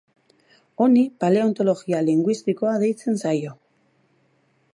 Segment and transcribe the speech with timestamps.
[0.85, 3.55] Honi paleontologia linguistikoa deitzen zaio.